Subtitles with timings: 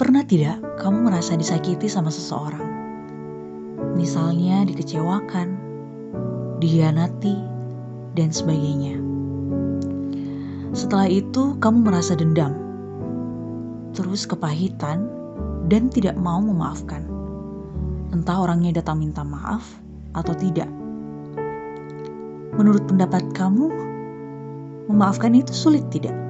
[0.00, 2.64] Pernah tidak kamu merasa disakiti sama seseorang?
[4.00, 5.60] Misalnya dikecewakan,
[6.56, 7.36] dihianati,
[8.16, 8.96] dan sebagainya.
[10.72, 12.56] Setelah itu kamu merasa dendam,
[13.92, 15.04] terus kepahitan,
[15.68, 17.04] dan tidak mau memaafkan.
[18.16, 19.68] Entah orangnya datang minta maaf
[20.16, 20.72] atau tidak.
[22.56, 23.68] Menurut pendapat kamu,
[24.88, 26.29] memaafkan itu sulit tidak?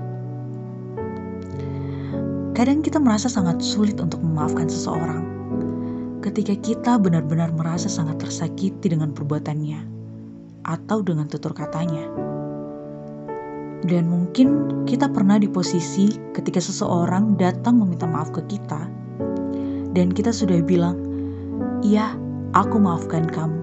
[2.60, 5.24] Kadang kita merasa sangat sulit untuk memaafkan seseorang
[6.20, 9.80] ketika kita benar-benar merasa sangat tersakiti dengan perbuatannya
[10.68, 12.04] atau dengan tutur katanya.
[13.80, 18.92] Dan mungkin kita pernah di posisi ketika seseorang datang meminta maaf ke kita,
[19.96, 21.01] dan kita sudah bilang,
[21.80, 22.13] "Iya,
[22.52, 23.60] aku maafkan kamu."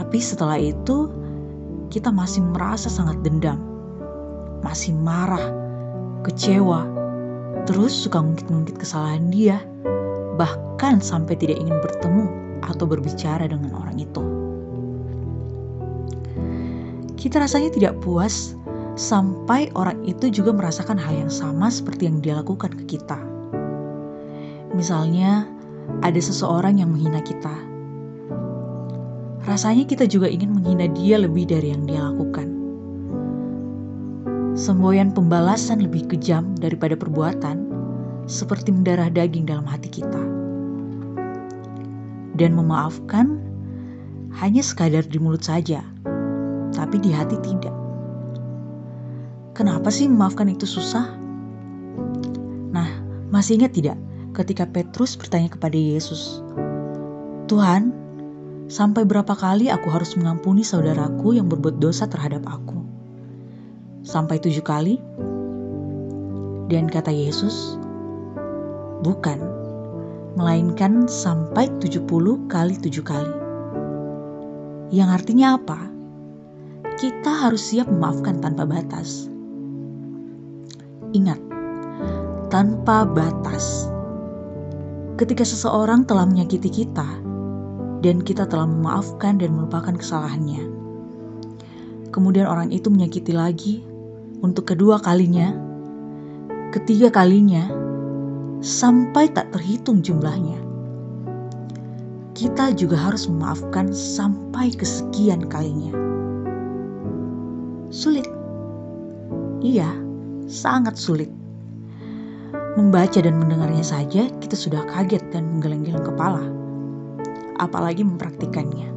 [0.00, 1.12] Tapi setelah itu,
[1.92, 3.60] kita masih merasa sangat dendam,
[4.64, 5.52] masih marah,
[6.24, 7.01] kecewa,
[7.68, 9.62] terus suka ngungkit-ngungkit kesalahan dia,
[10.36, 12.26] bahkan sampai tidak ingin bertemu
[12.66, 14.22] atau berbicara dengan orang itu.
[17.18, 18.58] Kita rasanya tidak puas
[18.98, 23.16] sampai orang itu juga merasakan hal yang sama seperti yang dia lakukan ke kita.
[24.74, 25.46] Misalnya,
[26.02, 27.52] ada seseorang yang menghina kita,
[29.46, 32.11] rasanya kita juga ingin menghina dia lebih dari yang dia lakukan.
[34.62, 37.66] Semboyan pembalasan lebih kejam daripada perbuatan,
[38.30, 40.22] seperti mendarah daging dalam hati kita.
[42.38, 43.42] Dan memaafkan
[44.38, 45.82] hanya sekadar di mulut saja,
[46.70, 47.74] tapi di hati tidak.
[49.58, 51.10] Kenapa sih memaafkan itu susah?
[52.70, 52.86] Nah,
[53.34, 53.98] masih ingat tidak
[54.30, 56.38] ketika Petrus bertanya kepada Yesus,
[57.50, 57.98] "Tuhan,
[58.72, 62.81] Sampai berapa kali aku harus mengampuni saudaraku yang berbuat dosa terhadap aku?
[64.02, 64.98] Sampai tujuh kali?
[66.66, 67.78] Dan kata Yesus,
[69.06, 69.38] bukan,
[70.34, 73.34] melainkan sampai tujuh puluh kali tujuh kali.
[74.90, 75.86] Yang artinya apa?
[76.98, 79.30] Kita harus siap memaafkan tanpa batas.
[81.14, 81.38] Ingat,
[82.50, 83.86] tanpa batas.
[85.14, 87.06] Ketika seseorang telah menyakiti kita,
[88.02, 90.66] dan kita telah memaafkan dan melupakan kesalahannya.
[92.10, 93.91] Kemudian orang itu menyakiti lagi
[94.42, 95.54] untuk kedua kalinya,
[96.74, 97.70] ketiga kalinya,
[98.58, 100.58] sampai tak terhitung jumlahnya.
[102.34, 105.94] Kita juga harus memaafkan sampai kesekian kalinya.
[107.94, 108.26] Sulit.
[109.62, 109.88] Iya,
[110.50, 111.30] sangat sulit.
[112.74, 116.42] Membaca dan mendengarnya saja, kita sudah kaget dan menggeleng-geleng kepala
[117.62, 118.90] apalagi mempraktikannya.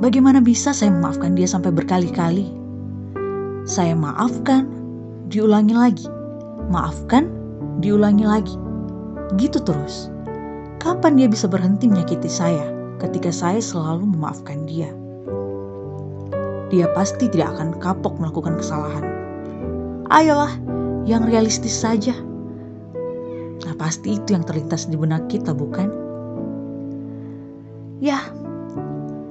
[0.00, 2.65] Bagaimana bisa saya memaafkan dia sampai berkali-kali?
[3.66, 4.70] Saya maafkan,
[5.26, 6.06] diulangi lagi.
[6.70, 7.26] Maafkan,
[7.82, 8.54] diulangi lagi.
[9.42, 10.06] Gitu terus.
[10.78, 12.62] Kapan dia bisa berhenti menyakiti saya
[13.02, 14.86] ketika saya selalu memaafkan dia?
[16.70, 19.02] Dia pasti tidak akan kapok melakukan kesalahan.
[20.14, 20.54] Ayolah,
[21.02, 22.14] yang realistis saja.
[23.66, 25.90] Nah, pasti itu yang terlintas di benak kita, bukan?
[27.98, 28.30] Ya,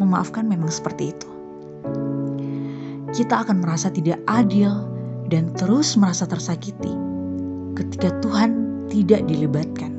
[0.04, 1.35] memaafkan memang seperti itu.
[3.16, 4.76] Kita akan merasa tidak adil
[5.32, 6.92] dan terus merasa tersakiti
[7.80, 8.52] ketika Tuhan
[8.92, 9.96] tidak dilibatkan.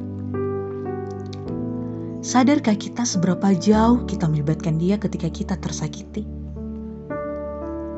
[2.20, 6.28] Sadarkah kita seberapa jauh kita melibatkan Dia ketika kita tersakiti?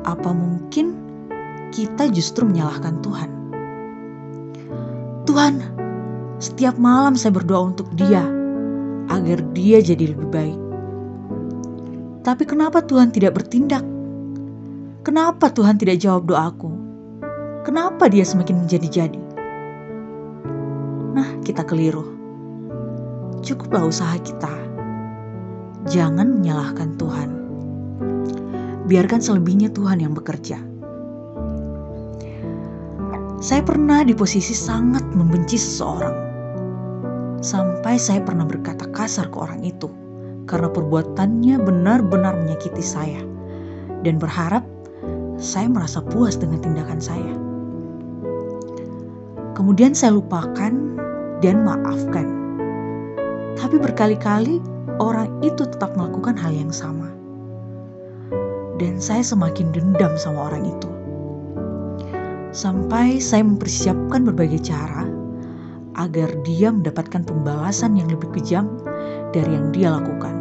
[0.07, 0.95] Apa mungkin
[1.75, 3.29] kita justru menyalahkan Tuhan?
[5.27, 5.53] Tuhan,
[6.39, 8.23] setiap malam saya berdoa untuk Dia
[9.11, 10.59] agar dia jadi lebih baik.
[12.23, 13.98] Tapi kenapa Tuhan tidak bertindak?
[15.03, 16.69] Kenapa Tuhan tidak jawab doaku?
[17.63, 19.21] Kenapa dia semakin menjadi-jadi?
[21.15, 22.03] Nah, kita keliru.
[23.43, 24.51] Cukuplah usaha kita.
[25.87, 27.29] Jangan menyalahkan Tuhan.
[28.87, 30.59] Biarkan selebihnya Tuhan yang bekerja.
[33.39, 36.29] Saya pernah di posisi sangat membenci seseorang
[37.39, 39.87] Sampai saya pernah berkata kasar ke orang itu
[40.43, 43.23] karena perbuatannya benar-benar menyakiti saya
[44.03, 44.59] dan berharap
[45.39, 47.33] saya merasa puas dengan tindakan saya.
[49.55, 50.71] Kemudian saya lupakan
[51.39, 52.27] dan maafkan.
[53.55, 54.59] Tapi berkali-kali
[54.99, 57.07] orang itu tetap melakukan hal yang sama.
[58.79, 60.91] Dan saya semakin dendam sama orang itu.
[62.51, 65.07] Sampai saya mempersiapkan berbagai cara
[65.99, 68.71] agar dia mendapatkan pembalasan yang lebih kejam
[69.35, 70.35] dari yang dia lakukan.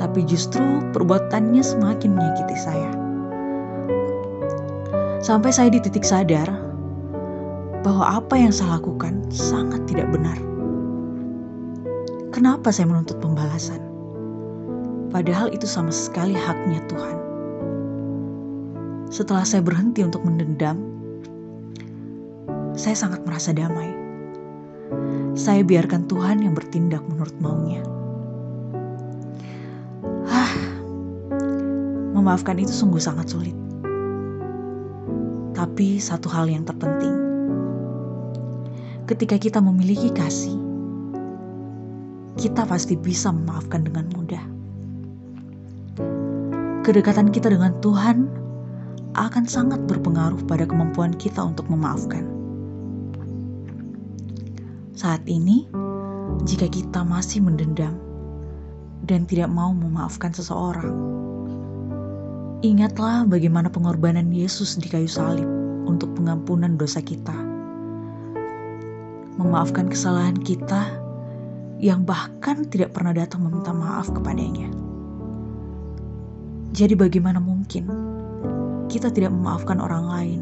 [0.00, 3.05] Tapi justru perbuatannya semakin menyakiti saya.
[5.26, 6.46] Sampai saya di titik sadar
[7.82, 10.38] bahwa apa yang saya lakukan sangat tidak benar.
[12.30, 13.82] Kenapa saya menuntut pembalasan?
[15.10, 17.18] Padahal itu sama sekali haknya Tuhan.
[19.10, 20.78] Setelah saya berhenti untuk mendendam,
[22.78, 23.90] saya sangat merasa damai.
[25.34, 27.82] Saya biarkan Tuhan yang bertindak menurut maunya.
[30.30, 30.54] Ah,
[32.14, 33.65] memaafkan itu sungguh sangat sulit.
[35.56, 37.16] Tapi satu hal yang terpenting,
[39.08, 40.52] ketika kita memiliki kasih,
[42.36, 44.44] kita pasti bisa memaafkan dengan mudah.
[46.84, 48.28] Kedekatan kita dengan Tuhan
[49.16, 52.28] akan sangat berpengaruh pada kemampuan kita untuk memaafkan.
[54.92, 55.64] Saat ini,
[56.44, 57.96] jika kita masih mendendam
[59.08, 61.16] dan tidak mau memaafkan seseorang,
[62.64, 65.48] ingatlah bagaimana pengorbanan Yesus di kayu salib
[65.84, 67.34] untuk pengampunan dosa kita.
[69.36, 70.88] Memaafkan kesalahan kita
[71.76, 74.72] yang bahkan tidak pernah datang meminta maaf kepadanya.
[76.72, 77.88] Jadi, bagaimana mungkin
[78.88, 80.40] kita tidak memaafkan orang lain,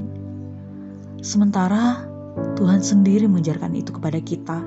[1.22, 2.06] sementara
[2.58, 4.58] Tuhan sendiri mengajarkan itu kepada kita,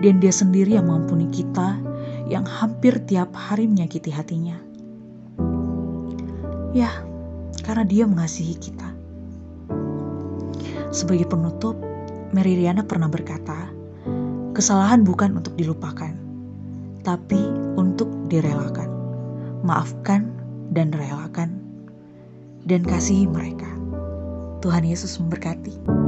[0.00, 1.76] dan Dia sendiri yang mengampuni kita
[2.28, 4.67] yang hampir tiap hari menyakiti hatinya.
[6.76, 6.90] Ya,
[7.64, 8.88] karena Dia mengasihi kita.
[10.88, 11.76] Sebagai penutup,
[12.32, 13.72] Mary Riana pernah berkata,
[14.52, 16.12] kesalahan bukan untuk dilupakan,
[17.04, 17.40] tapi
[17.76, 18.88] untuk direlakan.
[19.64, 20.28] Maafkan
[20.72, 21.56] dan relakan
[22.68, 23.68] dan kasihi mereka.
[24.60, 26.07] Tuhan Yesus memberkati.